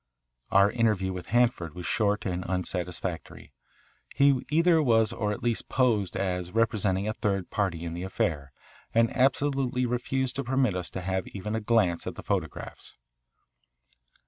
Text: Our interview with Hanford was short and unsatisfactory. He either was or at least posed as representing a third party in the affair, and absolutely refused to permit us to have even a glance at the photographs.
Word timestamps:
Our 0.49 0.71
interview 0.71 1.13
with 1.13 1.27
Hanford 1.27 1.75
was 1.75 1.85
short 1.85 2.25
and 2.25 2.43
unsatisfactory. 2.45 3.53
He 4.15 4.43
either 4.49 4.81
was 4.81 5.13
or 5.13 5.31
at 5.31 5.43
least 5.43 5.69
posed 5.69 6.17
as 6.17 6.53
representing 6.53 7.07
a 7.07 7.13
third 7.13 7.51
party 7.51 7.83
in 7.83 7.93
the 7.93 8.01
affair, 8.01 8.51
and 8.95 9.15
absolutely 9.15 9.85
refused 9.85 10.37
to 10.37 10.43
permit 10.43 10.73
us 10.75 10.89
to 10.89 11.01
have 11.01 11.27
even 11.27 11.53
a 11.53 11.61
glance 11.61 12.07
at 12.07 12.15
the 12.15 12.23
photographs. 12.23 12.95